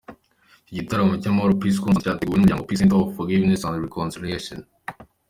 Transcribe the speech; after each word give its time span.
Icyo 0.69 0.75
gitaramo 0.79 1.13
cy’amahoro 1.21 1.59
"Peace 1.59 1.79
Concert" 1.83 2.03
cyateguwe 2.03 2.35
n'umuryango 2.37 2.65
Peace 2.67 2.81
Center 2.81 2.99
of 3.03 3.09
Forgiveness 3.17 3.63
& 3.77 3.85
Reconciliation. 3.85 4.59